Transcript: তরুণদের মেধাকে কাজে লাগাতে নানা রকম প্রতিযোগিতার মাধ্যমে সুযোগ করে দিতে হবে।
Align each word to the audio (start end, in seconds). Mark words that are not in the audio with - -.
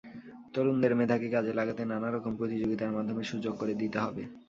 তরুণদের 0.53 0.93
মেধাকে 0.99 1.27
কাজে 1.29 1.51
লাগাতে 1.59 1.83
নানা 1.85 2.09
রকম 2.09 2.31
প্রতিযোগিতার 2.35 2.95
মাধ্যমে 2.97 3.23
সুযোগ 3.31 3.53
করে 3.61 3.73
দিতে 3.81 3.97
হবে। 3.99 4.23